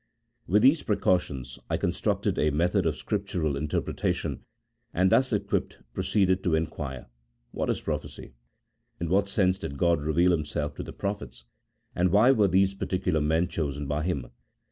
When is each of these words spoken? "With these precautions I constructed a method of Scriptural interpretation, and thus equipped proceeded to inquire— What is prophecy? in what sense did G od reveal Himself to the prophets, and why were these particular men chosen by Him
"With 0.47 0.63
these 0.63 0.81
precautions 0.81 1.59
I 1.69 1.77
constructed 1.77 2.39
a 2.39 2.49
method 2.49 2.87
of 2.87 2.95
Scriptural 2.95 3.55
interpretation, 3.55 4.43
and 4.95 5.11
thus 5.11 5.31
equipped 5.31 5.77
proceeded 5.93 6.43
to 6.43 6.55
inquire— 6.55 7.05
What 7.51 7.69
is 7.69 7.81
prophecy? 7.81 8.33
in 8.99 9.09
what 9.09 9.29
sense 9.29 9.59
did 9.59 9.77
G 9.77 9.85
od 9.85 10.01
reveal 10.01 10.31
Himself 10.31 10.73
to 10.77 10.83
the 10.83 10.91
prophets, 10.91 11.43
and 11.93 12.09
why 12.09 12.31
were 12.31 12.47
these 12.47 12.73
particular 12.73 13.21
men 13.21 13.47
chosen 13.47 13.85
by 13.85 14.01
Him 14.01 14.25